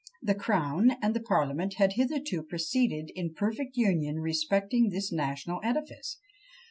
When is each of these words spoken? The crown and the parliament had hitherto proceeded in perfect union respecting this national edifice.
The 0.19 0.33
crown 0.33 0.93
and 0.99 1.13
the 1.15 1.19
parliament 1.19 1.75
had 1.75 1.93
hitherto 1.93 2.41
proceeded 2.41 3.11
in 3.13 3.35
perfect 3.35 3.77
union 3.77 4.15
respecting 4.19 4.89
this 4.89 5.11
national 5.11 5.59
edifice. 5.63 6.17